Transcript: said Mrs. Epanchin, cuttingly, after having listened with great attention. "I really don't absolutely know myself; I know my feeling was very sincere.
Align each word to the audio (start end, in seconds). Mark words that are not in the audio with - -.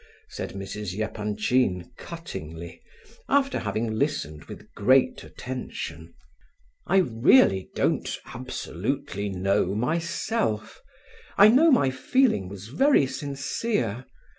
said 0.29 0.53
Mrs. 0.55 0.97
Epanchin, 0.99 1.91
cuttingly, 1.95 2.81
after 3.29 3.59
having 3.59 3.93
listened 3.99 4.45
with 4.45 4.73
great 4.73 5.23
attention. 5.23 6.15
"I 6.87 6.97
really 6.97 7.69
don't 7.75 8.09
absolutely 8.25 9.29
know 9.29 9.75
myself; 9.75 10.81
I 11.37 11.49
know 11.49 11.69
my 11.69 11.91
feeling 11.91 12.49
was 12.49 12.69
very 12.69 13.05
sincere. 13.05 14.05